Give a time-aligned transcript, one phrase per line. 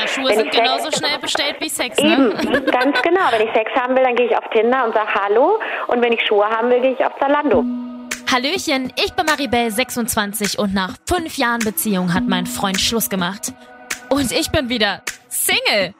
[0.00, 2.12] Ja, Schuhe sind genauso schnell bestellt wie Sex, ne?
[2.12, 3.20] Eben, ganz genau.
[3.30, 5.58] Wenn ich Sex haben will, dann gehe ich auf Tinder und sage Hallo.
[5.88, 7.64] Und wenn ich Schuhe haben will, gehe ich auf Zalando.
[8.30, 13.52] Hallöchen, ich bin Maribel, 26 und nach fünf Jahren Beziehung hat mein Freund Schluss gemacht.
[14.10, 15.94] Und ich bin wieder Single.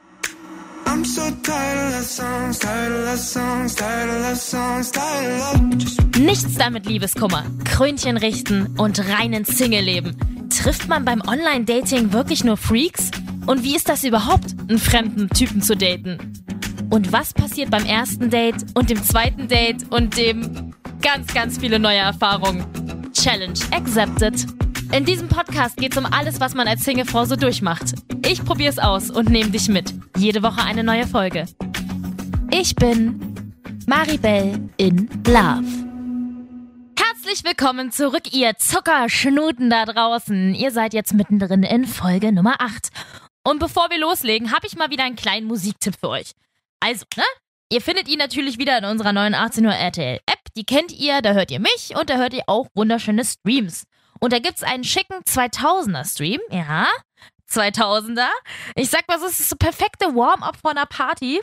[6.18, 10.48] Nichts damit Liebeskummer, Krönchen richten und reinen Single-Leben.
[10.50, 13.10] Trifft man beim Online-Dating wirklich nur Freaks?
[13.48, 16.18] Und wie ist das überhaupt, einen fremden Typen zu daten?
[16.90, 21.78] Und was passiert beim ersten Date und dem zweiten Date und dem ganz, ganz viele
[21.78, 22.66] neue Erfahrungen?
[23.14, 24.44] Challenge accepted.
[24.92, 27.94] In diesem Podcast geht es um alles, was man als Singlefrau so durchmacht.
[28.26, 29.94] Ich probiere es aus und nehme dich mit.
[30.18, 31.46] Jede Woche eine neue Folge.
[32.50, 33.34] Ich bin
[33.86, 35.64] Maribel in Love.
[36.98, 40.54] Herzlich willkommen zurück, ihr Zuckerschnuten da draußen.
[40.54, 42.90] Ihr seid jetzt mittendrin in Folge Nummer 8.
[43.44, 46.32] Und bevor wir loslegen, habe ich mal wieder einen kleinen Musiktipp für euch.
[46.80, 47.24] Also, ne?
[47.70, 50.38] Ihr findet ihn natürlich wieder in unserer neuen 18 Uhr RTL App.
[50.56, 53.84] Die kennt ihr, da hört ihr mich und da hört ihr auch wunderschöne Streams.
[54.20, 56.86] Und da gibt's einen schicken 2000er Stream, ja,
[57.50, 58.28] 2000er.
[58.74, 61.40] Ich sag mal, es ist so perfekte Warm-up vor einer Party.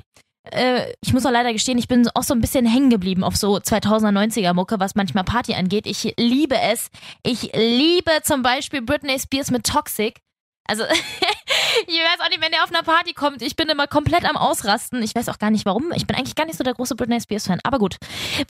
[0.51, 3.35] Äh, ich muss auch leider gestehen, ich bin auch so ein bisschen hängen geblieben auf
[3.35, 5.87] so 2000er, 90er Mucke, was manchmal Party angeht.
[5.87, 6.89] Ich liebe es.
[7.23, 10.19] Ich liebe zum Beispiel Britney Spears mit Toxic.
[10.67, 10.83] Also,
[11.87, 14.37] ich weiß auch nicht, wenn der auf einer Party kommt, ich bin immer komplett am
[14.37, 15.01] Ausrasten.
[15.03, 15.91] Ich weiß auch gar nicht warum.
[15.95, 17.59] Ich bin eigentlich gar nicht so der große Britney Spears-Fan.
[17.63, 17.97] Aber gut.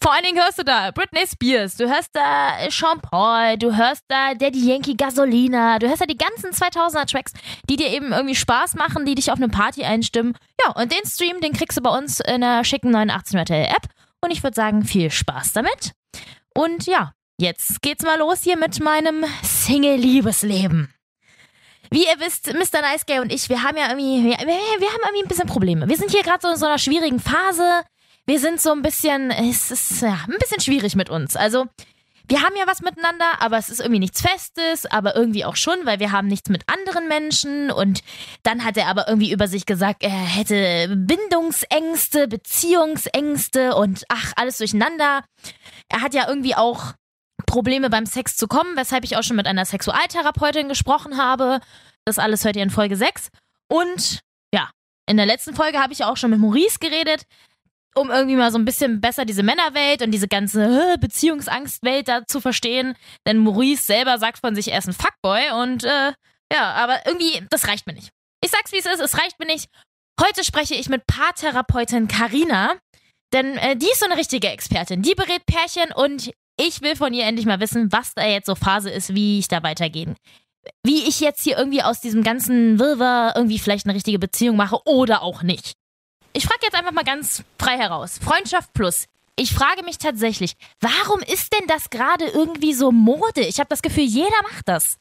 [0.01, 4.03] Vor allen Dingen hörst du da Britney Spears, du hörst da Sean Paul, du hörst
[4.07, 7.33] da Daddy Yankee Gasolina, du hörst da die ganzen 2000er-Tracks,
[7.69, 10.37] die dir eben irgendwie Spaß machen, die dich auf eine Party einstimmen.
[10.63, 13.87] Ja, und den Stream, den kriegst du bei uns in der schicken neuen 1800 App.
[14.21, 15.93] Und ich würde sagen, viel Spaß damit.
[16.53, 20.94] Und ja, jetzt geht's mal los hier mit meinem Single-Liebesleben.
[21.91, 22.81] Wie ihr wisst, Mr.
[22.81, 24.47] Nice Guy und ich, wir haben ja irgendwie, wir, wir
[24.87, 25.87] haben irgendwie ein bisschen Probleme.
[25.87, 27.83] Wir sind hier gerade so in so einer schwierigen Phase.
[28.25, 31.35] Wir sind so ein bisschen, es ist ja ein bisschen schwierig mit uns.
[31.35, 31.65] Also,
[32.27, 35.85] wir haben ja was miteinander, aber es ist irgendwie nichts Festes, aber irgendwie auch schon,
[35.85, 37.69] weil wir haben nichts mit anderen Menschen.
[37.69, 38.01] Und
[38.41, 44.57] dann hat er aber irgendwie über sich gesagt, er hätte Bindungsängste, Beziehungsängste und ach, alles
[44.57, 45.23] durcheinander.
[45.87, 46.93] Er hat ja irgendwie auch
[47.45, 51.59] Probleme beim Sex zu kommen, weshalb ich auch schon mit einer Sexualtherapeutin gesprochen habe.
[52.05, 53.29] Das alles hört ihr in Folge 6.
[53.67, 54.21] Und
[54.53, 54.69] ja,
[55.07, 57.23] in der letzten Folge habe ich auch schon mit Maurice geredet,
[57.95, 62.41] um irgendwie mal so ein bisschen besser diese Männerwelt und diese ganze Beziehungsangstwelt da zu
[62.41, 62.95] verstehen.
[63.27, 66.13] Denn Maurice selber sagt von sich, er ist ein Fuckboy und äh,
[66.51, 68.09] ja, aber irgendwie, das reicht mir nicht.
[68.43, 69.69] Ich sag's wie es ist, es reicht mir nicht.
[70.21, 72.75] Heute spreche ich mit Paartherapeutin Karina,
[73.33, 75.01] denn äh, die ist so eine richtige Expertin.
[75.01, 78.55] Die berät Pärchen und ich will von ihr endlich mal wissen, was da jetzt so
[78.55, 80.15] Phase ist, wie ich da weitergehen.
[80.83, 84.79] Wie ich jetzt hier irgendwie aus diesem ganzen Wirrwarr irgendwie vielleicht eine richtige Beziehung mache
[84.85, 85.73] oder auch nicht.
[86.33, 88.19] Ich frage jetzt einfach mal ganz frei heraus.
[88.21, 89.05] Freundschaft plus.
[89.37, 93.41] Ich frage mich tatsächlich, warum ist denn das gerade irgendwie so Mode?
[93.41, 94.97] Ich habe das Gefühl, jeder macht das.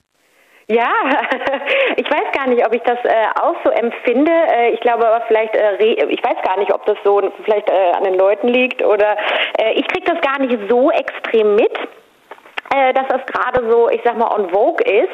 [0.67, 0.89] Ja,
[1.97, 4.33] ich weiß gar nicht, ob ich das äh, auch so empfinde.
[4.33, 7.93] Äh, ich glaube aber vielleicht, äh, ich weiß gar nicht, ob das so vielleicht äh,
[7.93, 9.17] an den Leuten liegt oder
[9.59, 11.73] äh, ich kriege das gar nicht so extrem mit
[12.75, 15.12] äh, dass das gerade so, ich sag mal, on vogue ist.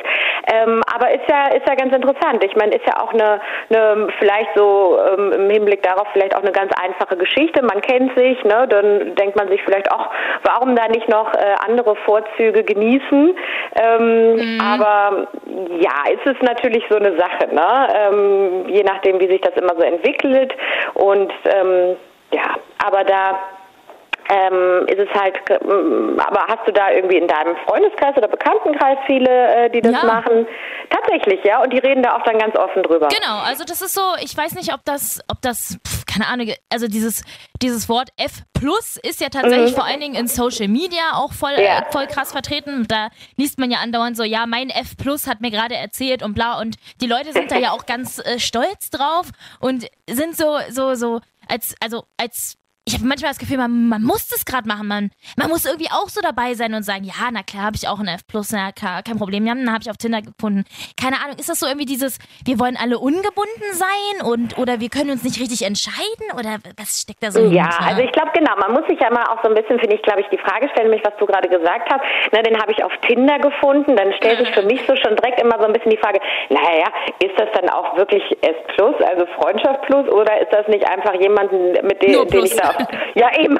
[0.53, 2.43] Ähm, aber ist ja, ist ja ganz interessant.
[2.44, 6.43] Ich meine, ist ja auch eine, eine vielleicht so ähm, im Hinblick darauf vielleicht auch
[6.43, 7.62] eine ganz einfache Geschichte.
[7.62, 8.66] Man kennt sich, ne?
[8.69, 10.09] Dann denkt man sich vielleicht auch,
[10.44, 13.37] warum da nicht noch äh, andere Vorzüge genießen.
[13.81, 14.60] Ähm, mhm.
[14.60, 15.28] Aber
[15.78, 17.88] ja, ist es natürlich so eine Sache, ne?
[17.94, 20.54] Ähm, je nachdem, wie sich das immer so entwickelt.
[20.94, 21.97] Und ähm,
[22.32, 22.54] ja,
[22.84, 23.38] aber da
[24.30, 28.98] ähm, ist es halt, ähm, aber hast du da irgendwie in deinem Freundeskreis oder Bekanntenkreis
[29.06, 30.04] viele, äh, die das ja.
[30.04, 30.46] machen?
[30.88, 33.08] Tatsächlich, ja, und die reden da auch dann ganz offen drüber.
[33.08, 36.52] Genau, also das ist so, ich weiß nicht, ob das, ob das, pf, keine Ahnung,
[36.72, 37.24] also dieses,
[37.60, 39.74] dieses Wort F plus ist ja tatsächlich mhm.
[39.74, 41.80] vor allen Dingen in Social Media auch voll, ja.
[41.80, 42.86] äh, voll krass vertreten.
[42.86, 46.34] Da liest man ja andauernd so, ja, mein F plus hat mir gerade erzählt und
[46.34, 50.58] bla und die Leute sind da ja auch ganz äh, stolz drauf und sind so,
[50.69, 54.67] so, so, als, also als ich habe manchmal das Gefühl, man, man muss das gerade
[54.67, 54.88] machen.
[54.88, 57.87] Man, man muss irgendwie auch so dabei sein und sagen, ja, na klar, habe ich
[57.87, 58.23] auch ein F+,
[58.53, 59.47] na klar, kein Problem.
[59.47, 60.65] Ja, dann habe ich auf Tinder gefunden.
[61.00, 64.88] Keine Ahnung, ist das so irgendwie dieses, wir wollen alle ungebunden sein und oder wir
[64.88, 67.87] können uns nicht richtig entscheiden oder was steckt da so Ja, hinter?
[67.87, 70.03] also ich glaube genau, man muss sich ja mal auch so ein bisschen, finde ich,
[70.03, 72.03] glaube ich, die Frage stellen, nämlich was du gerade gesagt hast.
[72.32, 73.94] Na, den habe ich auf Tinder gefunden.
[73.94, 76.19] Dann stellt sich für mich so schon direkt immer so ein bisschen die Frage,
[76.49, 76.88] naja,
[77.23, 81.73] ist das dann auch wirklich S+, also Freundschaft plus oder ist das nicht einfach jemanden,
[81.87, 82.99] mit dem, den ich da Freundschaft.
[83.14, 83.58] ja, eben.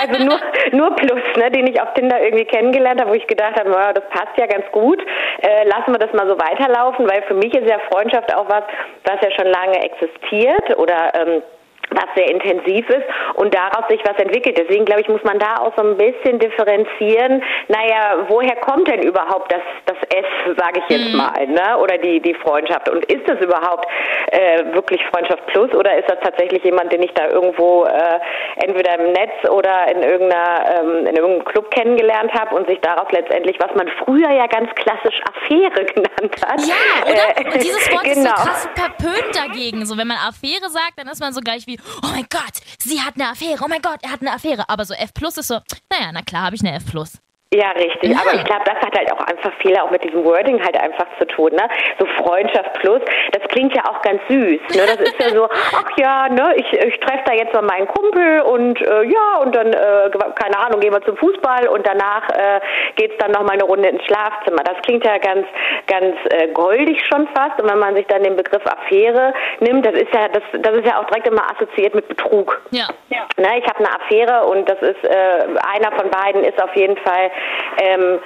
[0.00, 0.40] Also nur,
[0.72, 3.92] nur Plus, ne, den ich auf Tinder irgendwie kennengelernt habe, wo ich gedacht habe, naja,
[3.92, 5.02] das passt ja ganz gut.
[5.42, 8.64] Äh, lassen wir das mal so weiterlaufen, weil für mich ist ja Freundschaft auch was,
[9.04, 11.42] was ja schon lange existiert oder ähm,
[11.90, 14.56] was sehr intensiv ist und daraus sich was entwickelt.
[14.58, 17.42] Deswegen glaube ich, muss man da auch so ein bisschen differenzieren.
[17.68, 21.18] Naja, woher kommt denn überhaupt das, das S, sage ich jetzt mhm.
[21.18, 21.78] mal, ne?
[21.78, 22.88] oder die, die Freundschaft?
[22.88, 23.86] Und ist das überhaupt
[24.30, 28.18] äh, wirklich Freundschaft plus oder ist das tatsächlich jemand, den ich da irgendwo äh,
[28.64, 33.10] entweder im Netz oder in irgendeiner ähm, in irgendeinem Club kennengelernt habe und sich daraus
[33.10, 36.60] letztendlich, was man früher ja ganz klassisch Affäre genannt hat.
[36.60, 37.54] Ja, oder?
[37.54, 38.12] Äh, Dieses Wort genau.
[38.12, 38.34] ist so genau.
[38.34, 39.86] krass verpönt dagegen.
[39.86, 43.00] So, wenn man Affäre sagt, dann ist man so gleich wie, oh mein Gott, sie
[43.00, 44.68] hat eine Affäre, oh mein Gott, er hat eine Affäre.
[44.68, 45.60] Aber so F Plus ist so,
[45.90, 47.18] naja, na klar, habe ich eine F Plus.
[47.52, 48.12] Ja, richtig.
[48.12, 48.18] Ja.
[48.20, 51.06] Aber ich glaube, das hat halt auch einfach viel auch mit diesem Wording halt einfach
[51.18, 51.50] zu tun.
[51.50, 51.68] Ne?
[51.98, 53.00] So Freundschaft plus,
[53.32, 54.60] das klingt ja auch ganz süß.
[54.76, 54.82] Ne?
[54.86, 58.42] Das ist ja so, ach ja, ne, ich, ich treffe da jetzt mal meinen Kumpel
[58.42, 62.60] und äh, ja, und dann, äh, keine Ahnung, gehen wir zum Fußball und danach äh,
[62.94, 64.62] geht's dann nochmal eine Runde ins Schlafzimmer.
[64.62, 65.44] Das klingt ja ganz,
[65.88, 67.60] ganz äh, goldig schon fast.
[67.60, 70.86] Und wenn man sich dann den Begriff Affäre nimmt, das ist ja, das, das ist
[70.86, 72.60] ja auch direkt immer assoziiert mit Betrug.
[72.70, 72.86] Ja.
[73.08, 73.26] ja.
[73.38, 76.96] Ne, ich habe eine Affäre und das ist, äh, einer von beiden ist auf jeden
[76.98, 77.32] Fall
[77.78, 78.18] ähm,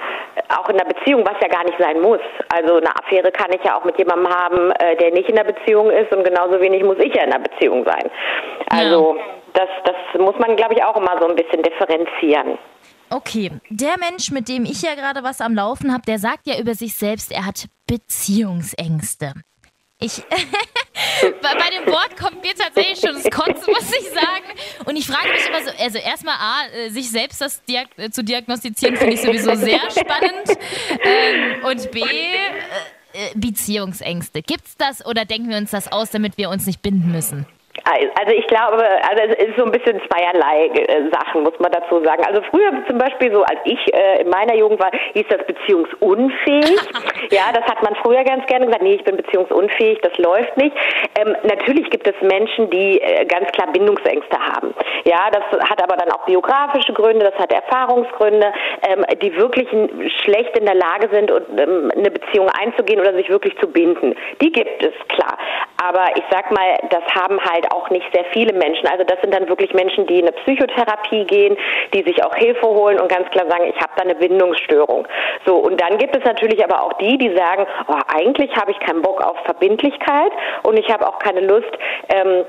[0.49, 2.19] auch in der Beziehung, was ja gar nicht sein muss.
[2.49, 5.43] Also eine Affäre kann ich ja auch mit jemandem haben, äh, der nicht in der
[5.43, 8.09] Beziehung ist und genauso wenig muss ich ja in der Beziehung sein.
[8.69, 9.23] Also ja.
[9.53, 12.57] das, das muss man, glaube ich, auch immer so ein bisschen differenzieren.
[13.09, 16.59] Okay, der Mensch, mit dem ich ja gerade was am Laufen habe, der sagt ja
[16.59, 19.33] über sich selbst, er hat Beziehungsängste.
[19.99, 20.23] Ich,
[21.21, 24.24] bei dem Wort kommt mir tatsächlich schon das Kotzen, muss ich sagen.
[25.07, 28.23] Ich frage mich immer so, also erstmal A, äh, sich selbst das Diag äh, zu
[28.23, 30.57] diagnostizieren, finde ich sowieso sehr spannend.
[31.03, 34.41] Ähm, und B, äh, Beziehungsängste.
[34.41, 37.45] Gibt's das oder denken wir uns das aus, damit wir uns nicht binden müssen?
[37.83, 42.01] Also ich glaube, also es ist so ein bisschen zweierlei äh, Sachen, muss man dazu
[42.03, 42.23] sagen.
[42.25, 46.79] Also früher zum Beispiel so, als ich äh, in meiner Jugend war, hieß das beziehungsunfähig.
[47.31, 50.75] ja, das hat man früher ganz gerne gesagt, nee, ich bin beziehungsunfähig, das läuft nicht.
[51.19, 54.73] Ähm, natürlich gibt es Menschen, die äh, ganz klar Bindungsängste haben.
[55.03, 58.53] Ja, das hat aber dann auch biografische Gründe, das hat Erfahrungsgründe,
[58.87, 59.67] ähm, die wirklich
[60.23, 64.15] schlecht in der Lage sind, ähm, eine Beziehung einzugehen oder sich wirklich zu binden.
[64.41, 65.37] Die gibt es, klar.
[65.83, 68.87] Aber ich sag mal, das haben halt auch nicht sehr viele Menschen.
[68.87, 71.57] Also das sind dann wirklich Menschen, die in eine Psychotherapie gehen,
[71.93, 75.07] die sich auch Hilfe holen und ganz klar sagen, ich habe da eine Bindungsstörung.
[75.45, 78.79] So, und dann gibt es natürlich aber auch die, die sagen, oh, eigentlich habe ich
[78.79, 80.31] keinen Bock auf Verbindlichkeit
[80.63, 81.71] und ich habe auch keine Lust,
[82.09, 82.45] ähm,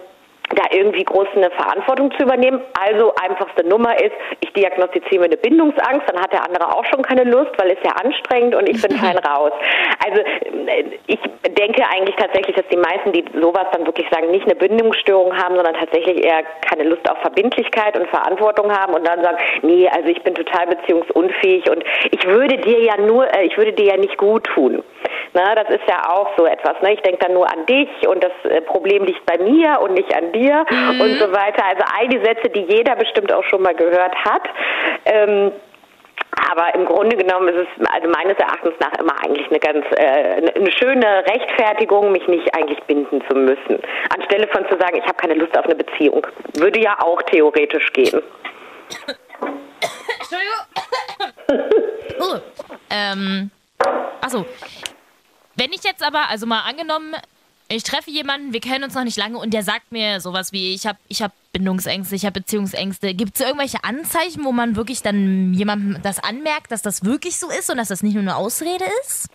[0.55, 2.61] da irgendwie groß eine Verantwortung zu übernehmen.
[2.79, 7.03] Also einfachste Nummer ist, ich diagnostiziere mir eine Bindungsangst, dann hat der andere auch schon
[7.03, 9.53] keine Lust, weil es ja anstrengend und ich bin fein raus.
[10.05, 11.19] Also äh, ich
[11.59, 15.57] denke eigentlich tatsächlich, dass die meisten, die sowas dann wirklich sagen, nicht eine Bindungsstörung haben,
[15.57, 20.09] sondern tatsächlich eher keine Lust auf Verbindlichkeit und Verantwortung haben und dann sagen, nee, also
[20.09, 23.97] ich bin total beziehungsunfähig und ich würde dir ja nur, äh, ich würde dir ja
[23.97, 24.83] nicht gut tun.
[25.35, 26.81] Na, das ist ja auch so etwas.
[26.83, 26.95] Ne?
[26.95, 30.15] Ich denke dann nur an dich und das äh, Problem liegt bei mir und nicht
[30.17, 31.01] an dir mhm.
[31.01, 31.65] und so weiter.
[31.65, 34.43] Also all die Sätze, die jeder bestimmt auch schon mal gehört hat.
[35.05, 35.53] Ähm,
[36.51, 40.53] aber im Grunde genommen ist es also meines Erachtens nach immer eigentlich eine ganz äh,
[40.55, 43.81] eine schöne Rechtfertigung, mich nicht eigentlich binden zu müssen.
[44.15, 46.27] Anstelle von zu sagen, ich habe keine Lust auf eine Beziehung.
[46.55, 48.23] Würde ja auch theoretisch gehen.
[50.19, 50.63] Entschuldigung.
[52.21, 52.39] oh,
[52.91, 53.51] ähm,
[54.21, 54.45] achso.
[55.55, 57.15] Wenn ich jetzt aber, also mal angenommen,
[57.69, 60.75] ich treffe jemanden, wir kennen uns noch nicht lange und der sagt mir sowas wie,
[60.75, 63.15] ich habe ich hab Bindungsängste, ich habe Beziehungsängste.
[63.15, 67.49] Gibt es irgendwelche Anzeichen, wo man wirklich dann jemandem das anmerkt, dass das wirklich so
[67.49, 69.29] ist und dass das nicht nur eine Ausrede ist?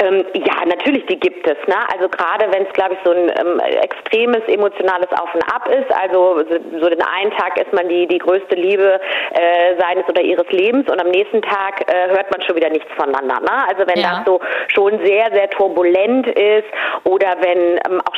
[0.00, 1.56] Ähm, ja, natürlich, die gibt es.
[1.66, 1.74] Ne?
[1.92, 5.90] Also gerade wenn es, glaube ich, so ein ähm, extremes emotionales Auf und Ab ist,
[5.92, 6.44] also
[6.80, 9.00] so den einen Tag ist man die, die größte Liebe
[9.32, 12.88] äh, seines oder ihres Lebens und am nächsten Tag äh, hört man schon wieder nichts
[12.96, 13.40] voneinander.
[13.40, 13.68] Ne?
[13.68, 14.18] Also wenn ja.
[14.18, 16.68] das so schon sehr, sehr turbulent ist
[17.02, 18.14] oder wenn ähm, auch,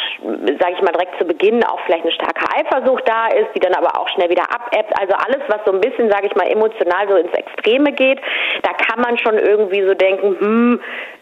[0.61, 3.75] sage ich mal, direkt zu Beginn auch vielleicht eine starke Eifersucht da ist, die dann
[3.75, 4.93] aber auch schnell wieder abebbt.
[5.01, 8.21] Also alles, was so ein bisschen, sage ich mal, emotional so ins Extreme geht,
[8.63, 10.81] da kann man schon irgendwie so denken, hm,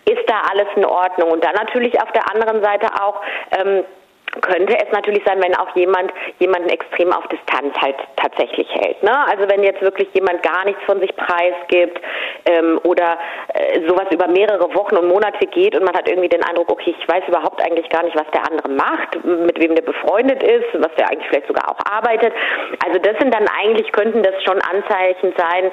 [0.09, 1.31] ist da alles in Ordnung?
[1.31, 3.21] Und dann natürlich auf der anderen Seite auch,
[3.59, 3.85] ähm,
[4.41, 9.03] könnte es natürlich sein, wenn auch jemand jemanden extrem auf Distanz halt tatsächlich hält.
[9.03, 9.13] Ne?
[9.27, 12.01] Also wenn jetzt wirklich jemand gar nichts von sich preisgibt
[12.47, 13.19] ähm, oder
[13.55, 16.95] äh, sowas über mehrere Wochen und Monate geht und man hat irgendwie den Eindruck, okay,
[16.99, 20.67] ich weiß überhaupt eigentlich gar nicht, was der andere macht, mit wem der befreundet ist,
[20.75, 22.33] was der eigentlich vielleicht sogar auch arbeitet.
[22.85, 25.71] Also das sind dann eigentlich, könnten das schon Anzeichen sein,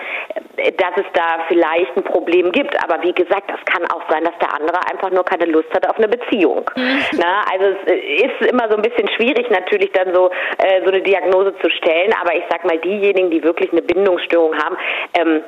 [0.58, 2.76] äh, dass es da vielleicht ein Problem gibt.
[2.84, 5.88] Aber wie gesagt, das kann auch sein, dass der andere einfach nur keine Lust hat
[5.88, 6.70] auf eine Beziehung.
[7.14, 11.02] Na, also es ist immer so ein bisschen schwierig natürlich dann so äh, so eine
[11.02, 14.78] Diagnose zu stellen, aber ich sag mal diejenigen, die wirklich eine Bindungsstörung haben,
[15.14, 15.44] ähm,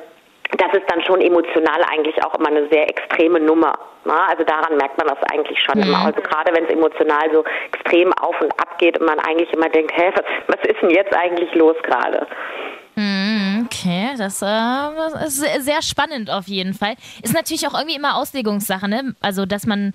[0.56, 3.78] das ist dann schon emotional eigentlich auch immer eine sehr extreme Nummer.
[4.04, 4.14] Ne?
[4.28, 5.88] Also daran merkt man das eigentlich schon mhm.
[5.88, 6.06] immer.
[6.06, 9.68] Also gerade wenn es emotional so extrem auf und ab geht und man eigentlich immer
[9.68, 12.26] denkt, hä, was, was ist denn jetzt eigentlich los gerade?
[12.94, 16.94] Mhm, okay, das äh, ist sehr spannend auf jeden Fall.
[17.22, 19.14] Ist natürlich auch irgendwie immer Auslegungssache, ne?
[19.20, 19.92] Also, dass man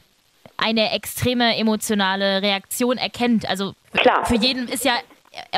[0.63, 3.48] eine extreme emotionale Reaktion erkennt.
[3.48, 4.25] Also Klar.
[4.25, 4.93] für jeden ist ja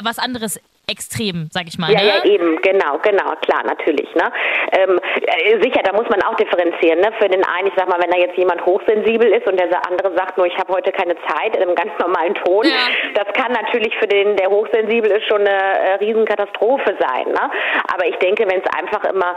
[0.02, 1.92] was anderes extrem, sag ich mal.
[1.92, 2.08] Ja, ne?
[2.08, 4.13] ja, eben, genau, genau, klar, natürlich.
[4.15, 4.32] Ne?
[4.72, 7.00] Ähm, äh, sicher, da muss man auch differenzieren.
[7.00, 7.12] Ne?
[7.20, 10.15] Für den einen, ich sag mal, wenn da jetzt jemand hochsensibel ist und der andere
[10.15, 13.13] sagt nur, ich habe heute keine Zeit, in einem ganz normalen Ton, ja.
[13.13, 17.27] das kann natürlich für den, der hochsensibel ist, schon eine äh, Riesenkatastrophe sein.
[17.27, 17.51] Ne?
[17.94, 19.36] Aber ich denke, wenn es einfach immer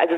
[0.00, 0.14] also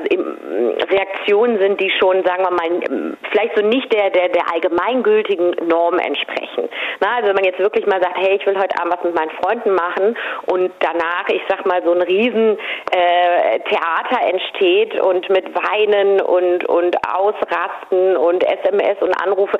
[0.89, 5.99] Reaktionen sind, die schon, sagen wir mal, vielleicht so nicht der, der, der allgemeingültigen Norm
[5.99, 6.69] entsprechen.
[6.99, 9.15] Na, also wenn man jetzt wirklich mal sagt, hey, ich will heute Abend was mit
[9.15, 12.57] meinen Freunden machen und und danach, ich sag mal, so ein riesen
[12.91, 19.57] äh, Theater entsteht und mit Weinen und, und Ausrasten und SMS und Anrufe,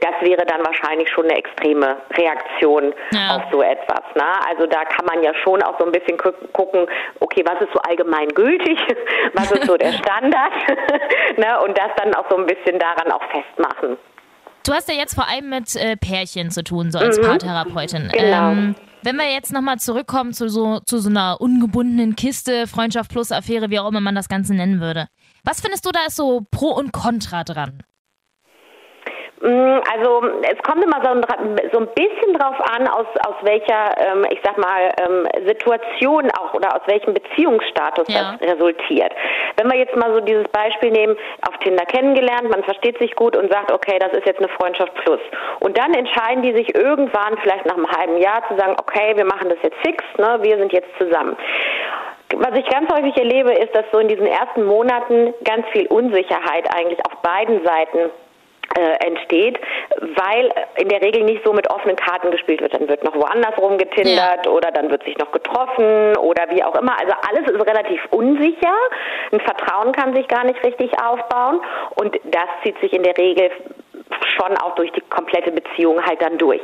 [0.00, 3.36] das wäre dann wahrscheinlich schon eine extreme Reaktion ja.
[3.36, 4.02] auf so etwas.
[4.14, 4.24] Ne?
[4.48, 6.16] Also da kann man ja schon auch so ein bisschen
[6.52, 6.86] gucken,
[7.20, 8.78] okay, was ist so allgemein gültig,
[9.34, 10.52] was ist so der Standard
[11.36, 11.60] ne?
[11.64, 13.96] und das dann auch so ein bisschen daran auch festmachen.
[14.66, 17.24] Du hast ja jetzt vor allem mit äh, Pärchen zu tun, so als mhm.
[17.24, 18.08] Paartherapeutin.
[18.12, 18.52] Genau.
[18.52, 23.32] Ähm, wenn wir jetzt nochmal zurückkommen zu so, zu so einer ungebundenen Kiste, Freundschaft plus
[23.32, 25.08] Affäre, wie auch immer man das Ganze nennen würde.
[25.44, 27.82] Was findest du da ist so Pro und Contra dran?
[29.44, 31.20] Mm, also es kommt immer so ein,
[31.70, 36.54] so ein bisschen drauf an, aus, aus welcher, ähm, ich sag mal, ähm, Situation auch
[36.54, 38.36] oder aus welchem Beziehungsstatus ja.
[38.40, 39.12] das resultiert.
[39.56, 41.14] Wenn wir jetzt mal so dieses Beispiel nehmen,
[41.46, 44.94] auf Tinder kennengelernt, man versteht sich gut und sagt, okay, das ist jetzt eine Freundschaft
[45.04, 45.20] plus.
[45.60, 49.26] Und dann entscheiden die sich irgendwann, vielleicht nach einem halben Jahr, zu sagen, okay, wir
[49.26, 51.36] machen das jetzt fix, ne, wir sind jetzt zusammen.
[52.36, 56.66] Was ich ganz häufig erlebe, ist, dass so in diesen ersten Monaten ganz viel Unsicherheit
[56.74, 58.10] eigentlich auf beiden Seiten
[58.76, 59.58] äh, entsteht,
[60.00, 62.74] weil in der Regel nicht so mit offenen Karten gespielt wird.
[62.74, 64.50] Dann wird noch woanders rumgetindert ja.
[64.50, 66.98] oder dann wird sich noch getroffen oder wie auch immer.
[66.98, 68.74] Also alles ist relativ unsicher.
[69.32, 71.60] Ein Vertrauen kann sich gar nicht richtig aufbauen
[71.96, 73.50] und das zieht sich in der Regel
[74.36, 76.62] schon auch durch die komplette Beziehung halt dann durch.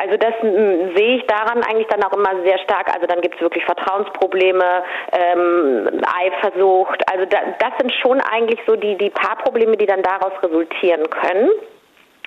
[0.00, 2.94] Also das sehe ich daran eigentlich dann auch immer sehr stark.
[2.94, 7.02] Also dann gibt es wirklich Vertrauensprobleme, ähm, Eifersucht.
[7.10, 11.50] Also da, das sind schon eigentlich so die, die Paarprobleme, die dann daraus resultieren können.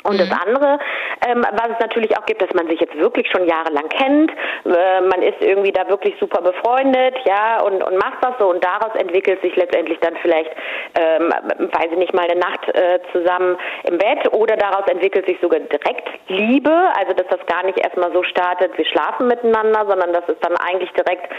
[0.04, 0.30] Und mhm.
[0.30, 0.80] das andere,
[1.28, 4.32] ähm, was es natürlich auch gibt, dass man sich jetzt wirklich schon jahrelang kennt,
[4.66, 8.64] äh, man ist irgendwie da wirklich super befreundet, ja, und, und macht das so und
[8.64, 10.52] daraus entwickelt sich letztendlich dann vielleicht,
[10.96, 15.38] ähm, weiß ich nicht, mal eine Nacht äh, zusammen im Bett oder daraus entwickelt sich
[15.42, 20.14] sogar direkt Liebe, also dass das gar nicht erstmal so startet, wir schlafen miteinander, sondern
[20.14, 21.30] dass es dann eigentlich direkt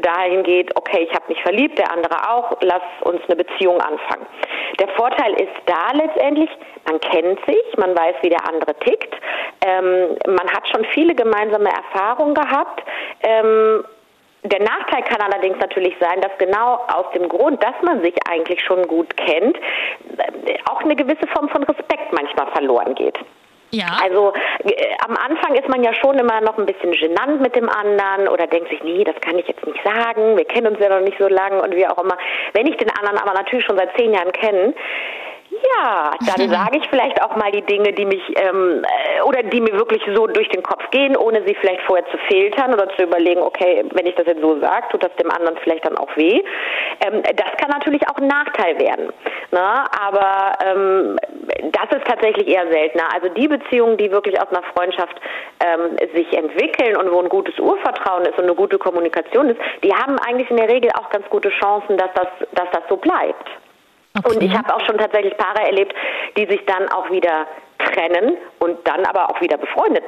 [0.00, 4.26] dahin geht, okay, ich habe mich verliebt, der andere auch, lass uns eine Beziehung anfangen.
[4.78, 6.50] Der Vorteil ist da letztendlich,
[6.86, 9.14] man kennt sich, man weiß, wie der andere tickt,
[9.64, 12.82] ähm, man hat schon viele gemeinsame Erfahrungen gehabt.
[13.22, 13.84] Ähm,
[14.44, 18.60] der Nachteil kann allerdings natürlich sein, dass genau aus dem Grund, dass man sich eigentlich
[18.60, 19.56] schon gut kennt,
[20.68, 23.18] auch eine gewisse Form von Respekt manchmal verloren geht.
[23.72, 23.86] Ja.
[24.02, 24.34] Also
[24.64, 28.28] äh, am Anfang ist man ja schon immer noch ein bisschen genannt mit dem anderen
[28.28, 31.00] oder denkt sich, nee, das kann ich jetzt nicht sagen, wir kennen uns ja noch
[31.00, 32.18] nicht so lange und wie auch immer.
[32.52, 34.74] Wenn ich den anderen aber natürlich schon seit zehn Jahren kenne,
[35.52, 39.60] ja, dann sage ich vielleicht auch mal die Dinge, die mich ähm, äh, oder die
[39.60, 43.04] mir wirklich so durch den Kopf gehen, ohne sie vielleicht vorher zu filtern oder zu
[43.04, 46.14] überlegen, okay, wenn ich das jetzt so sage, tut das dem anderen vielleicht dann auch
[46.16, 46.42] weh.
[47.04, 49.12] Ähm, das kann natürlich auch ein Nachteil werden.
[49.50, 49.84] Ne?
[50.00, 51.18] Aber ähm,
[51.72, 53.04] das ist tatsächlich eher seltener.
[53.12, 55.20] Also die Beziehungen, die wirklich aus einer Freundschaft
[55.60, 59.92] ähm, sich entwickeln und wo ein gutes Urvertrauen ist und eine gute Kommunikation ist, die
[59.92, 63.48] haben eigentlich in der Regel auch ganz gute Chancen, dass das, dass das so bleibt.
[64.22, 64.34] Okay.
[64.34, 65.94] Und ich habe auch schon tatsächlich Paare erlebt,
[66.36, 67.46] die sich dann auch wieder
[67.78, 70.04] trennen und dann aber auch wieder befreundet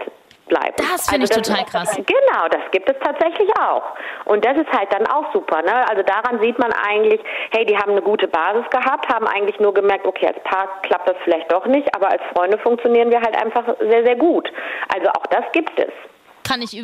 [0.46, 0.74] bleiben.
[0.76, 1.96] Das finde also ich total krass.
[1.96, 3.82] Genau, das gibt es tatsächlich auch.
[4.26, 5.62] Und das ist halt dann auch super.
[5.62, 5.88] Ne?
[5.88, 7.20] Also daran sieht man eigentlich,
[7.52, 11.08] hey, die haben eine gute Basis gehabt, haben eigentlich nur gemerkt, okay, als Paar klappt
[11.08, 14.50] das vielleicht doch nicht, aber als Freunde funktionieren wir halt einfach sehr, sehr gut.
[14.94, 15.92] Also auch das gibt es.
[16.46, 16.76] Kann ich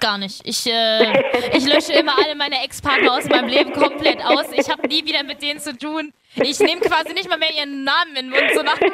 [0.00, 0.40] gar nicht.
[0.44, 1.22] Ich, äh,
[1.56, 4.46] ich lösche immer alle meine Ex-Partner aus meinem Leben komplett aus.
[4.52, 6.12] Ich habe nie wieder mit denen zu tun.
[6.34, 8.92] Ich nehme quasi nicht mal mehr ihren Namen in den Mund so nach dem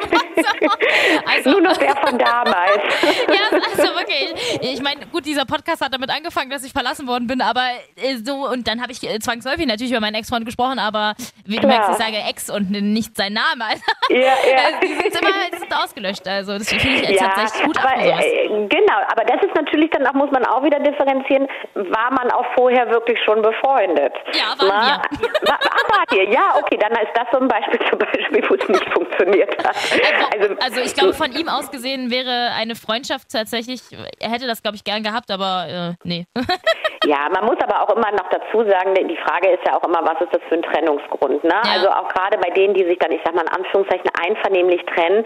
[1.27, 2.81] also, Nur noch der von damals.
[3.29, 4.35] ja, also wirklich.
[4.63, 8.17] Ich meine, gut, dieser Podcast hat damit angefangen, dass ich verlassen worden bin, aber äh,
[8.17, 11.15] so, und dann habe ich äh, zwangsläufig natürlich über meinen Ex-Freund gesprochen, aber
[11.45, 13.65] wie du merkst, ich sage Ex und nicht sein Name.
[13.65, 14.81] Also, ja, ja.
[14.83, 16.27] die sind immer die sind ausgelöscht.
[16.27, 20.07] Also das finde ich ja, tatsächlich gut aber, äh, Genau, aber das ist natürlich dann
[20.07, 24.13] auch, muss man auch wieder differenzieren, war man auch vorher wirklich schon befreundet?
[24.33, 25.29] Ja, waren Na, wir.
[25.49, 26.31] War, war ihr?
[26.31, 29.77] Ja, okay, dann ist das so ein Beispiel zum Beispiel, wo es nicht funktioniert hat.
[29.77, 33.81] Also, also, also, ich glaube, von ihm aus gesehen wäre eine Freundschaft tatsächlich,
[34.21, 36.27] er hätte das, glaube ich, gern gehabt, aber äh, nee.
[37.07, 40.01] ja, man muss aber auch immer noch dazu sagen, die Frage ist ja auch immer,
[40.03, 41.45] was ist das für ein Trennungsgrund?
[41.45, 41.55] Ne?
[41.55, 41.71] Ja.
[41.75, 45.25] Also auch gerade bei denen, die sich dann, ich sag mal in Anführungszeichen, einvernehmlich trennen,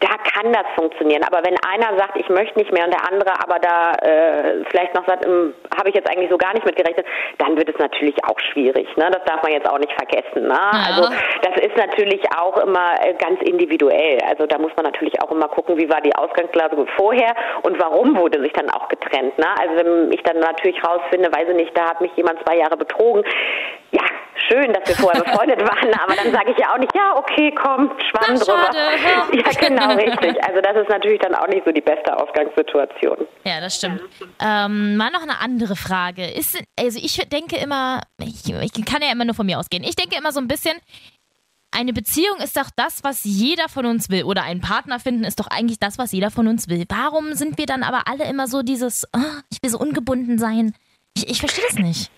[0.00, 1.22] da kann das funktionieren.
[1.24, 4.94] Aber wenn einer sagt, ich möchte nicht mehr und der andere aber da äh, vielleicht
[4.94, 7.06] noch sagt, hm, habe ich jetzt eigentlich so gar nicht mitgerechnet,
[7.38, 8.88] dann wird es natürlich auch schwierig.
[8.96, 9.10] Ne?
[9.10, 10.48] Das darf man jetzt auch nicht vergessen.
[10.48, 10.54] Ne?
[10.54, 10.84] Ja.
[10.88, 11.08] Also
[11.42, 14.18] das ist natürlich auch immer äh, ganz individuell.
[14.28, 18.16] Also da muss man natürlich auch immer gucken, wie war die Ausgangslage vorher und warum
[18.16, 19.38] wurde sich dann auch getrennt.
[19.38, 19.46] Ne?
[19.60, 22.76] Also wenn ich dann natürlich rausfinde, weiß ich nicht, da hat mich jemand zwei Jahre
[22.76, 23.24] betrogen,
[23.90, 24.02] ja,
[24.48, 27.52] schön, dass wir vorher befreundet waren, aber dann sage ich ja auch nicht, ja, okay,
[27.54, 28.70] komm, schwamm Ach, drüber.
[28.72, 28.78] Schade.
[29.38, 30.44] Ja, genau, richtig.
[30.44, 33.26] Also das ist natürlich dann auch nicht so die beste Ausgangssituation.
[33.44, 34.00] Ja, das stimmt.
[34.40, 36.26] Ähm, mal noch eine andere Frage.
[36.26, 39.84] Ist, also ich denke immer, ich, ich kann ja immer nur von mir ausgehen.
[39.84, 40.76] Ich denke immer so ein bisschen,
[41.70, 44.24] eine Beziehung ist doch das, was jeder von uns will.
[44.24, 46.84] Oder einen Partner finden ist doch eigentlich das, was jeder von uns will.
[46.88, 50.74] Warum sind wir dann aber alle immer so dieses, oh, ich will so ungebunden sein?
[51.14, 52.10] Ich, ich verstehe das nicht.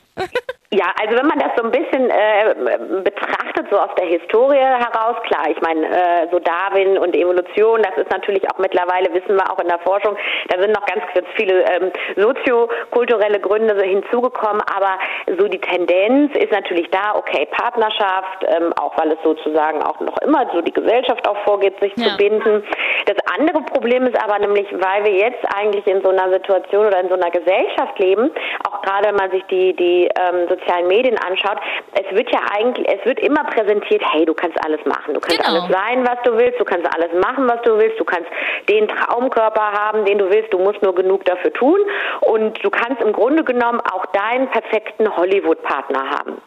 [0.73, 5.17] Ja, also wenn man das so ein bisschen äh, betrachtet, so aus der Historie heraus,
[5.25, 9.51] klar, ich meine, äh, so Darwin und Evolution, das ist natürlich auch mittlerweile, wissen wir
[9.51, 14.63] auch in der Forschung, da sind noch ganz, ganz viele ähm, soziokulturelle Gründe so hinzugekommen,
[14.73, 14.97] aber
[15.39, 20.19] so die Tendenz ist natürlich da, okay, Partnerschaft, ähm, auch weil es sozusagen auch noch
[20.19, 22.11] immer so die Gesellschaft auch vorgeht, sich ja.
[22.11, 22.63] zu binden.
[23.07, 27.01] Das andere Problem ist aber nämlich, weil wir jetzt eigentlich in so einer Situation oder
[27.01, 28.31] in so einer Gesellschaft leben,
[28.69, 31.59] auch gerade wenn man sich die, die ähm, sozialen Medien anschaut,
[31.93, 35.39] es wird ja eigentlich, es wird immer präsentiert, hey, du kannst alles machen, du kannst
[35.39, 35.61] genau.
[35.61, 38.29] alles sein, was du willst, du kannst alles machen, was du willst, du kannst
[38.69, 41.79] den Traumkörper haben, den du willst, du musst nur genug dafür tun
[42.21, 46.41] und du kannst im Grunde genommen auch deinen perfekten Hollywood-Partner haben.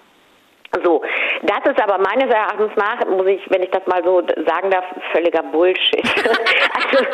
[0.81, 1.01] So,
[1.43, 4.85] das ist aber meines Erachtens nach, muss ich, wenn ich das mal so sagen darf,
[5.11, 6.03] völliger Bullshit.
[6.73, 7.05] also,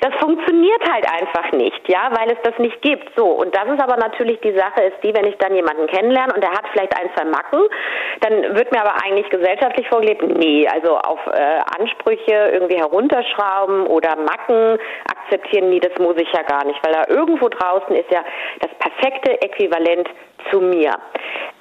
[0.00, 3.10] das funktioniert halt einfach nicht, ja, weil es das nicht gibt.
[3.16, 6.34] So, und das ist aber natürlich die Sache, ist die, wenn ich dann jemanden kennenlerne
[6.34, 7.60] und der hat vielleicht ein, zwei Macken,
[8.20, 14.16] dann wird mir aber eigentlich gesellschaftlich vorgelebt, nee, also auf äh, Ansprüche irgendwie herunterschrauben oder
[14.16, 14.78] Macken
[15.30, 18.24] akzeptieren, nee, das muss ich ja gar nicht, weil da irgendwo draußen ist ja
[18.60, 20.08] das perfekte Äquivalent
[20.50, 20.92] zu mir.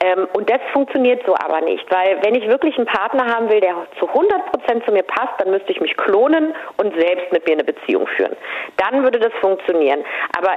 [0.01, 3.59] Ähm, und das funktioniert so aber nicht, weil wenn ich wirklich einen Partner haben will,
[3.59, 7.45] der zu 100 Prozent zu mir passt, dann müsste ich mich klonen und selbst mit
[7.45, 8.35] mir eine Beziehung führen.
[8.77, 10.03] Dann würde das funktionieren.
[10.37, 10.53] Aber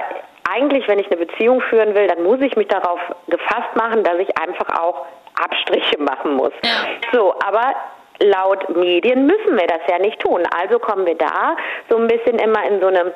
[0.49, 4.17] eigentlich, wenn ich eine Beziehung führen will, dann muss ich mich darauf gefasst machen, dass
[4.19, 5.05] ich einfach auch
[5.43, 6.53] Abstriche machen muss.
[7.11, 7.73] So, aber
[8.23, 10.43] laut Medien müssen wir das ja nicht tun.
[10.57, 11.55] Also kommen wir da
[11.89, 13.13] so ein bisschen immer in so eine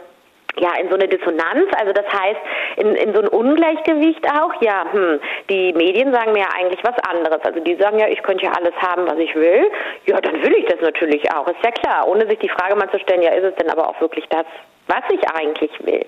[0.60, 2.39] ja, in so eine Dissonanz, also das heißt,
[2.78, 5.20] in, in so ein Ungleichgewicht auch, ja, hm,
[5.52, 7.39] die Medien sagen mir ja eigentlich was anderes.
[7.43, 9.70] Also die sagen ja, ich könnte ja alles haben, was ich will.
[10.08, 12.89] Ja, dann will ich das natürlich auch, ist ja klar, ohne sich die Frage mal
[12.89, 14.46] zu stellen, ja, ist es denn aber auch wirklich das,
[14.88, 16.06] was ich eigentlich will?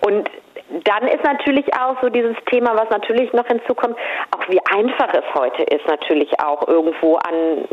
[0.00, 0.28] Und
[0.84, 3.96] dann ist natürlich auch so dieses Thema, was natürlich noch hinzukommt,
[4.32, 7.68] auch wie einfach es heute ist, natürlich auch irgendwo an,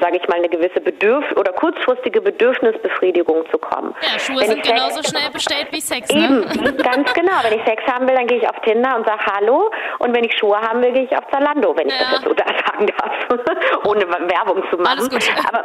[0.00, 3.94] sage ich mal, eine gewisse Bedürf oder kurzfristige Bedürfnisbefriedigung zu kommen.
[4.00, 6.12] Ja, Schuhe wenn sind genauso Sex, schnell bestellt wie Sex.
[6.12, 6.24] Ne?
[6.24, 7.32] Eben, ganz genau.
[7.42, 9.70] Wenn ich Sex haben will, dann gehe ich auf Tinder und sage Hallo.
[9.98, 11.94] Und wenn ich Schuhe haben will, gehe ich auf Zalando, wenn ja.
[11.94, 14.98] ich das jetzt so da sagen darf, ohne Werbung zu machen.
[14.98, 15.30] Alles gut.
[15.52, 15.64] Aber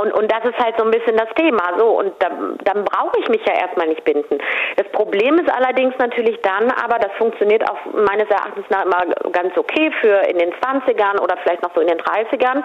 [0.00, 1.78] und, und das ist halt so ein bisschen das Thema.
[1.78, 4.38] So, und dann, dann brauche ich mich ja erstmal nicht binden.
[4.76, 9.56] Das Problem ist allerdings natürlich dann, aber das funktioniert auch meines Erachtens nach immer ganz
[9.56, 12.62] okay für in den 20ern oder vielleicht noch so in den 30ern.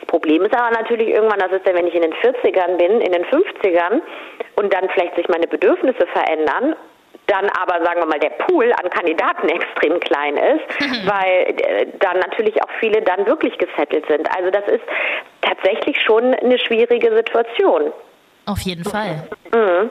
[0.00, 3.00] Das Problem ist aber natürlich irgendwann, das ist ja, wenn ich in den 40ern bin,
[3.00, 4.00] in den 50ern
[4.56, 6.76] und dann vielleicht sich meine Bedürfnisse verändern
[7.26, 11.08] dann aber, sagen wir mal, der Pool an Kandidaten extrem klein ist, mhm.
[11.08, 14.28] weil äh, dann natürlich auch viele dann wirklich gesettelt sind.
[14.36, 14.84] Also das ist
[15.40, 17.92] tatsächlich schon eine schwierige Situation.
[18.46, 19.26] Auf jeden Fall.
[19.52, 19.90] Mhm.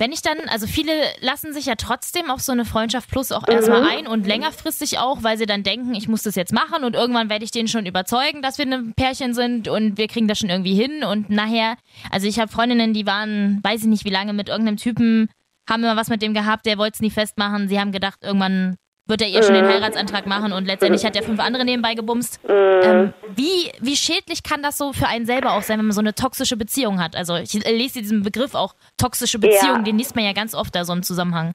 [0.00, 3.46] Wenn ich dann, also viele lassen sich ja trotzdem auf so eine Freundschaft plus auch
[3.46, 3.88] erstmal mhm.
[3.88, 7.28] ein und längerfristig auch, weil sie dann denken, ich muss das jetzt machen und irgendwann
[7.28, 10.48] werde ich den schon überzeugen, dass wir ein Pärchen sind und wir kriegen das schon
[10.48, 11.76] irgendwie hin und nachher,
[12.10, 15.28] also ich habe Freundinnen, die waren, weiß ich nicht wie lange, mit irgendeinem Typen
[15.70, 17.68] haben immer was mit dem gehabt, der wollte es nie festmachen.
[17.68, 19.70] Sie haben gedacht, irgendwann wird er ihr schon den mhm.
[19.70, 22.42] Heiratsantrag machen und letztendlich hat er fünf andere nebenbei gebumst.
[22.44, 22.54] Mhm.
[22.82, 26.00] Ähm, wie, wie schädlich kann das so für einen selber auch sein, wenn man so
[26.00, 27.16] eine toxische Beziehung hat?
[27.16, 29.82] Also ich lese diesen Begriff auch toxische Beziehung, ja.
[29.82, 31.52] den liest man ja ganz oft da so im Zusammenhang.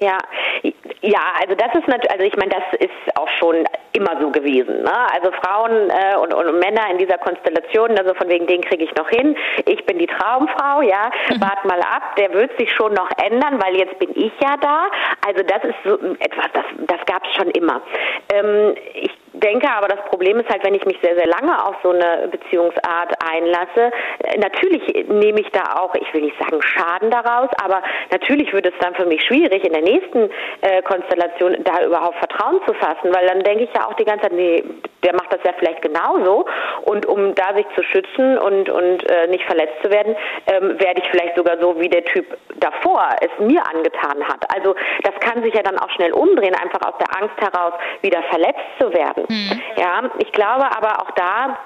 [0.00, 0.18] Ja,
[1.00, 4.82] ja, also das ist natürlich, also ich meine, das ist auch schon immer so gewesen.
[4.82, 4.92] Ne?
[5.12, 8.94] Also Frauen äh, und, und, Männer in dieser Konstellation, also von wegen den kriege ich
[8.96, 9.36] noch hin.
[9.66, 11.10] Ich bin die Traumfrau, ja.
[11.30, 11.40] Mhm.
[11.40, 14.90] Wart mal ab, der wird sich schon noch ändern, weil jetzt bin ich ja da.
[15.26, 17.80] Also das ist so etwas, das, das gab es schon immer.
[18.32, 21.76] Ähm, ich denke aber, das Problem ist halt, wenn ich mich sehr, sehr lange auf
[21.82, 23.92] so eine Beziehungsart einlasse,
[24.24, 28.66] äh, natürlich nehme ich da auch, ich will nicht sagen Schaden daraus, aber natürlich wird
[28.66, 33.14] es dann für mich schwierig, in der nächsten äh, Konstellation da überhaupt Vertrauen zu fassen,
[33.14, 34.62] weil dann denke ich ja auch die ganze Zeit, nee,
[35.04, 36.46] der macht das ja vielleicht genauso
[36.84, 41.00] und um da sich zu schützen und, und äh, nicht verletzt zu werden, ähm, werde
[41.02, 44.44] ich vielleicht sogar so, wie der Typ davor es mir angetan hat.
[44.54, 48.22] Also das kann sich ja dann auch schnell umdrehen, einfach aus der Angst heraus, wieder
[48.24, 49.17] verletzt zu werden.
[49.28, 49.62] Mhm.
[49.76, 51.58] Ja, ich glaube aber auch da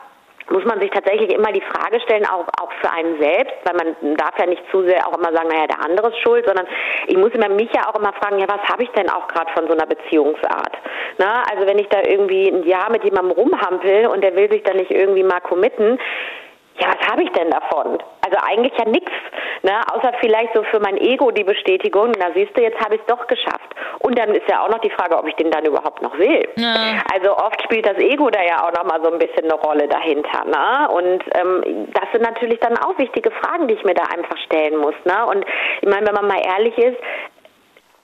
[0.51, 4.17] muss man sich tatsächlich immer die Frage stellen, auch, auch für einen selbst, weil man
[4.17, 6.67] darf ja nicht zu sehr auch immer sagen, naja, der andere ist schuld, sondern
[7.07, 9.51] ich muss immer mich ja auch immer fragen, ja, was habe ich denn auch gerade
[9.53, 10.73] von so einer Beziehungsart?
[11.19, 14.63] Na, also wenn ich da irgendwie ein Jahr mit jemandem rumhampel und der will sich
[14.65, 15.99] dann nicht irgendwie mal committen,
[16.81, 17.99] ja, was habe ich denn davon?
[18.33, 19.13] Also eigentlich ja nichts,
[19.63, 19.73] ne?
[19.93, 23.07] außer vielleicht so für mein Ego die Bestätigung, na siehst du, jetzt habe ich es
[23.07, 23.75] doch geschafft.
[23.99, 26.49] Und dann ist ja auch noch die Frage, ob ich den dann überhaupt noch will.
[26.57, 27.03] Ja.
[27.13, 29.87] Also oft spielt das Ego da ja auch noch mal so ein bisschen eine Rolle
[29.87, 30.45] dahinter.
[30.47, 30.89] Ne?
[30.91, 34.79] Und ähm, das sind natürlich dann auch wichtige Fragen, die ich mir da einfach stellen
[34.79, 34.95] muss.
[35.05, 35.27] Ne?
[35.27, 35.45] Und
[35.83, 36.97] ich meine, wenn man mal ehrlich ist,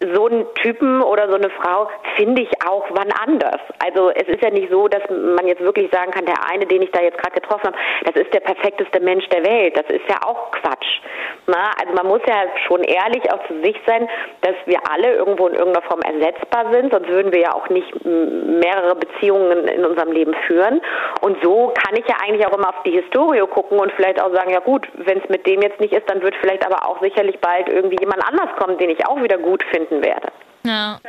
[0.00, 3.60] so einen Typen oder so eine Frau finde ich auch wann anders.
[3.84, 6.82] Also es ist ja nicht so, dass man jetzt wirklich sagen kann, der eine, den
[6.82, 9.76] ich da jetzt gerade getroffen habe, das ist der perfekteste Mensch der Welt.
[9.76, 11.00] Das ist ja auch Quatsch.
[11.46, 14.08] Na, also man muss ja schon ehrlich auch zu sich sein,
[14.42, 17.88] dass wir alle irgendwo in irgendeiner Form ersetzbar sind, sonst würden wir ja auch nicht
[18.04, 20.80] mehrere Beziehungen in unserem Leben führen.
[21.22, 24.32] Und so kann ich ja eigentlich auch immer auf die Historie gucken und vielleicht auch
[24.32, 27.02] sagen, ja gut, wenn es mit dem jetzt nicht ist, dann wird vielleicht aber auch
[27.02, 30.26] sicherlich bald irgendwie jemand anders kommen, den ich auch wieder gut finde finden werde.
[30.62, 31.00] Ja.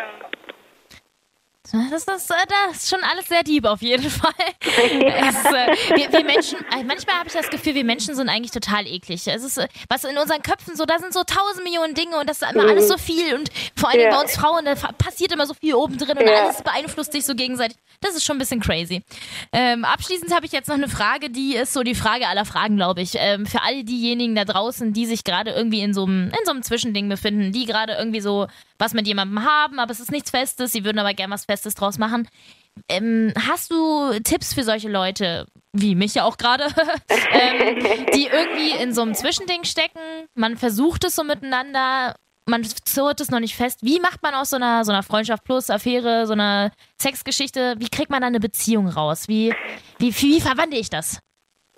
[1.72, 4.34] Das ist, äh, das ist schon alles sehr deep auf jeden Fall.
[4.62, 8.52] Es, äh, wir, wir, Menschen, äh, manchmal habe ich das Gefühl, wir Menschen sind eigentlich
[8.52, 9.28] total eklig.
[9.28, 12.42] Es ist, was in unseren Köpfen so, da sind so tausend Millionen Dinge und das
[12.42, 12.70] ist immer mhm.
[12.70, 14.10] alles so viel und vor allem ja.
[14.10, 16.44] bei uns Frauen, da passiert immer so viel oben drin und ja.
[16.44, 17.78] alles beeinflusst sich so gegenseitig.
[18.02, 19.04] Das ist schon ein bisschen crazy.
[19.52, 22.78] Ähm, abschließend habe ich jetzt noch eine Frage, die ist so die Frage aller Fragen,
[22.78, 23.12] glaube ich.
[23.16, 26.52] Ähm, für all diejenigen da draußen, die sich gerade irgendwie in so einem in so
[26.52, 30.32] einem Zwischending befinden, die gerade irgendwie so was mit jemandem haben, aber es ist nichts
[30.32, 32.28] Festes, sie würden aber gerne was Festes draus machen.
[32.88, 36.66] Ähm, hast du Tipps für solche Leute, wie mich ja auch gerade,
[37.32, 40.00] ähm, die irgendwie in so einem Zwischending stecken?
[40.36, 43.80] Man versucht es so miteinander, man zurrt es noch nicht fest.
[43.82, 47.90] Wie macht man aus so einer, so einer Freundschaft plus Affäre, so einer Sexgeschichte, wie
[47.90, 49.28] kriegt man da eine Beziehung raus?
[49.28, 49.54] Wie,
[50.00, 51.20] wie, wie verwandle ich das?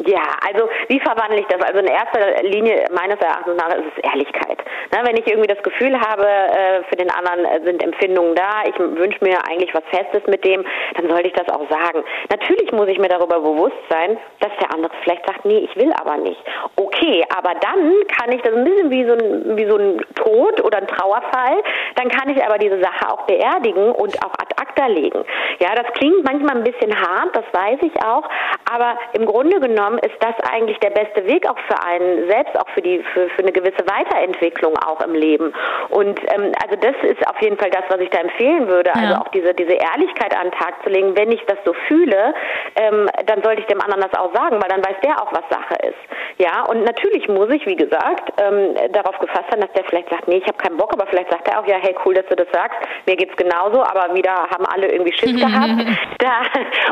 [0.06, 1.62] Ja, also wie verwandle ich das?
[1.62, 4.58] Also in erster Linie meines Erachtens nach ist es Ehrlichkeit.
[4.92, 8.64] Na, wenn ich irgendwie das Gefühl habe, äh, für den anderen äh, sind Empfindungen da,
[8.66, 12.04] ich wünsche mir eigentlich was Festes mit dem, dann sollte ich das auch sagen.
[12.30, 15.92] Natürlich muss ich mir darüber bewusst sein, dass der andere vielleicht sagt, nee, ich will
[16.00, 16.42] aber nicht.
[16.78, 20.64] Okay, aber dann kann ich das ein bisschen wie so ein, wie so ein Tod
[20.64, 21.62] oder ein Trauerfall,
[21.96, 25.24] dann kann ich aber diese Sache auch beerdigen und auch acta legen.
[25.60, 28.24] Ja, das klingt manchmal ein bisschen hart, das weiß ich auch,
[28.72, 32.70] aber im Grunde genommen ist das eigentlich der beste Weg auch für einen selbst, auch
[32.74, 35.54] für die für, für eine gewisse Weiterentwicklung auch im Leben.
[35.90, 38.94] Und ähm, also das ist auf jeden Fall das, was ich da empfehlen würde.
[38.96, 41.16] Also auch diese diese Ehrlichkeit an den Tag zu legen.
[41.16, 42.34] Wenn ich das so fühle,
[42.76, 45.44] ähm, dann sollte ich dem anderen das auch sagen, weil dann weiß der auch, was
[45.50, 46.02] Sache ist.
[46.38, 50.28] Ja, und natürlich muss ich, wie gesagt, ähm, darauf gefasst sein, dass der vielleicht sagt,
[50.28, 52.36] nee, ich habe keinen Bock, aber vielleicht sagt er auch, ja, hey, cool, dass du
[52.36, 52.78] das sagst.
[53.06, 55.86] Mir geht's genauso, aber wieder haben alle irgendwie Schiss gehabt,
[56.20, 56.42] da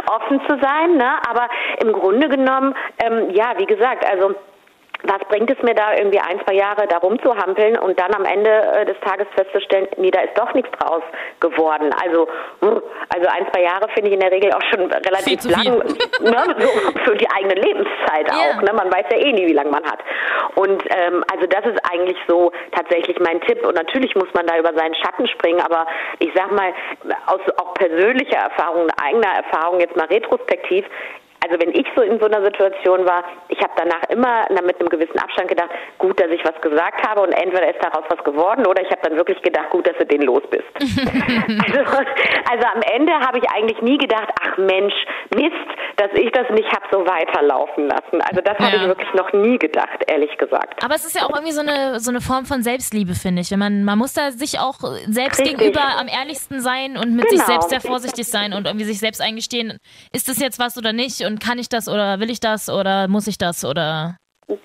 [0.16, 0.98] offen zu sein.
[0.98, 1.12] Ne?
[1.30, 1.48] Aber
[1.84, 4.36] im Grunde genommen ähm, ja, wie gesagt, also
[5.04, 8.50] was bringt es mir da irgendwie ein, zwei Jahre da rumzuhampeln und dann am Ende
[8.50, 11.04] äh, des Tages festzustellen, nee, da ist doch nichts draus
[11.40, 11.90] geworden.
[12.04, 12.28] Also,
[12.62, 15.78] also ein, zwei Jahre finde ich in der Regel auch schon relativ lang,
[16.20, 18.58] ne, so für die eigene Lebenszeit yeah.
[18.58, 18.62] auch.
[18.62, 18.74] Ne?
[18.74, 20.00] Man weiß ja eh nie, wie lange man hat.
[20.56, 23.66] Und ähm, also das ist eigentlich so tatsächlich mein Tipp.
[23.66, 25.88] Und natürlich muss man da über seinen Schatten springen, aber
[26.20, 26.74] ich sag mal,
[27.28, 30.86] aus auch persönlicher Erfahrung, eigener Erfahrung, jetzt mal retrospektiv,
[31.50, 34.90] also wenn ich so in so einer Situation war, ich habe danach immer mit einem
[34.90, 38.68] gewissen Abstand gedacht, gut, dass ich was gesagt habe und entweder ist daraus was geworden
[38.68, 40.70] oder ich habe dann wirklich gedacht, gut, dass du den los bist.
[40.78, 41.80] also,
[42.52, 44.94] also am Ende habe ich eigentlich nie gedacht, ach Mensch,
[45.36, 45.54] Mist,
[45.98, 48.22] dass ich das nicht habe so weiterlaufen lassen.
[48.22, 48.66] Also das ja.
[48.66, 50.84] habe ich wirklich noch nie gedacht, ehrlich gesagt.
[50.84, 53.52] Aber es ist ja auch irgendwie so eine so eine Form von Selbstliebe, finde ich.
[53.52, 55.58] Wenn man man muss da sich auch selbst Richtig.
[55.58, 57.38] gegenüber am ehrlichsten sein und mit genau.
[57.38, 59.78] sich selbst sehr vorsichtig sein und irgendwie sich selbst eingestehen,
[60.14, 63.08] ist das jetzt was oder nicht und kann ich das oder will ich das oder
[63.08, 64.16] muss ich das oder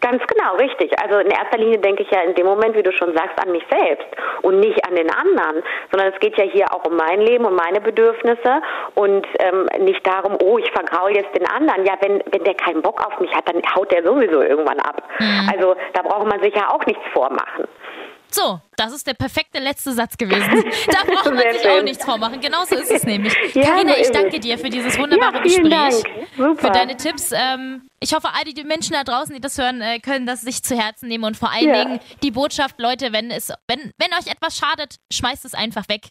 [0.00, 0.98] Ganz genau, richtig.
[0.98, 3.52] Also in erster Linie denke ich ja in dem Moment, wie du schon sagst, an
[3.52, 4.06] mich selbst
[4.40, 7.54] und nicht an den anderen, sondern es geht ja hier auch um mein Leben, um
[7.54, 8.62] meine Bedürfnisse
[8.94, 11.84] und ähm, nicht darum, oh, ich vergraul jetzt den anderen.
[11.84, 15.02] Ja, wenn, wenn der keinen Bock auf mich hat, dann haut der sowieso irgendwann ab.
[15.18, 15.50] Mhm.
[15.52, 17.68] Also da braucht man sich ja auch nichts vormachen.
[18.34, 20.64] So, das ist der perfekte letzte Satz gewesen.
[20.86, 22.40] Da braucht man sich auch nichts vormachen.
[22.40, 23.32] Genauso ist es nämlich.
[23.54, 26.02] Karina, ja, ich danke dir für dieses wunderbare ja, Gespräch,
[26.36, 27.30] für deine Tipps.
[27.32, 30.64] Ähm, ich hoffe, all die Menschen da draußen, die das hören, äh, können das sich
[30.64, 31.84] zu Herzen nehmen und vor allen ja.
[31.84, 36.08] Dingen die Botschaft, Leute, wenn es, wenn, wenn euch etwas schadet, schmeißt es einfach weg.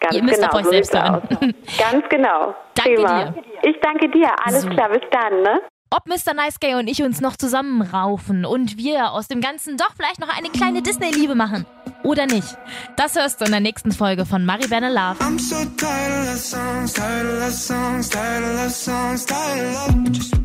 [0.00, 1.54] Ganz Ihr müsst genau, auf euch selbst hören.
[1.78, 2.54] Ganz genau.
[2.74, 3.24] Danke Prima.
[3.24, 3.44] dir.
[3.62, 4.30] Ich danke dir.
[4.44, 4.68] Alles so.
[4.68, 5.42] klar, bis dann.
[5.42, 5.62] Ne?
[5.90, 6.34] Ob Mr.
[6.34, 10.28] Nice Guy und ich uns noch zusammenraufen und wir aus dem Ganzen doch vielleicht noch
[10.28, 11.64] eine kleine Disney-Liebe machen.
[12.02, 12.56] Oder nicht?
[12.96, 15.16] Das hörst du in der nächsten Folge von Maribel Love.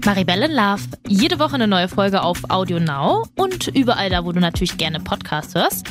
[0.05, 0.81] Maribel in Love.
[1.07, 4.99] Jede Woche eine neue Folge auf Audio Now und überall da, wo du natürlich gerne
[4.99, 5.87] Podcasts hörst.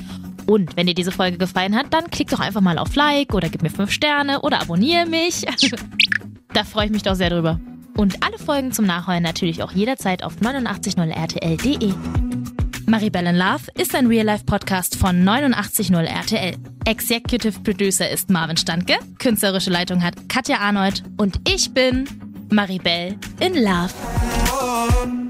[0.47, 3.49] Und wenn dir diese Folge gefallen hat, dann klick doch einfach mal auf Like oder
[3.49, 5.47] gib mir 5 Sterne oder abonniere mich.
[6.53, 7.61] da freue ich mich doch sehr drüber.
[7.97, 11.93] Und alle Folgen zum Nachhören natürlich auch jederzeit auf 890rtl.de.
[12.87, 16.57] Maribel in Love ist ein Real-Life-Podcast von 890RTL.
[16.87, 22.09] Executive Producer ist Marvin Standke, künstlerische Leitung hat Katja Arnold und ich bin
[22.51, 25.30] Maribel in Love.